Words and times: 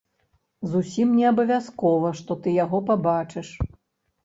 Зусім 0.71 1.11
неабавязкова, 1.19 2.15
што 2.23 2.39
ты 2.47 2.57
яго 2.65 2.83
пабачыш. 2.91 3.55